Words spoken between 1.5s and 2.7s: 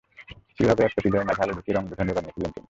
ঢুকিয়ে রঙধনু বানিয়েছিলেন তিনি।